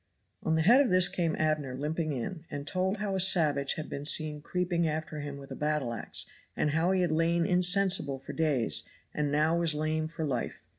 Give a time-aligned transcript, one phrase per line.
[0.41, 3.87] On the head of this came Abner limping in, and told how a savage had
[3.87, 6.25] been seen creeping after him with a battle ax,
[6.57, 8.81] and how he had lain insensible for days,
[9.13, 10.63] and now was lame for life.